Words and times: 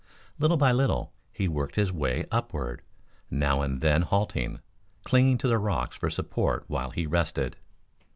Little 0.39 0.57
by 0.57 0.71
little 0.71 1.13
he 1.31 1.47
worked 1.47 1.75
his 1.75 1.91
way 1.91 2.25
upward, 2.31 2.81
Now 3.29 3.61
and 3.61 3.81
then 3.81 4.01
halting, 4.01 4.59
clinging 5.03 5.37
to 5.37 5.47
the 5.47 5.59
rocks 5.59 5.95
for 5.95 6.09
support 6.09 6.63
while 6.67 6.89
he 6.89 7.05
rested. 7.05 7.57